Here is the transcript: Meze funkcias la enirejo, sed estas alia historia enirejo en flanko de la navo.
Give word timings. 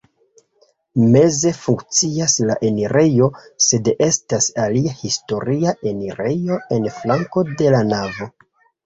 Meze 1.15 1.49
funkcias 1.57 2.37
la 2.47 2.55
enirejo, 2.69 3.27
sed 3.65 3.89
estas 4.05 4.47
alia 4.63 4.95
historia 5.03 5.75
enirejo 5.93 6.59
en 6.79 6.89
flanko 6.97 7.45
de 7.61 7.69
la 7.77 7.83
navo. 7.93 8.31